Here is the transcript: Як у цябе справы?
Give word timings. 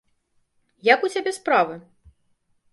Як 0.93 1.05
у 1.09 1.13
цябе 1.17 1.31
справы? 1.39 1.75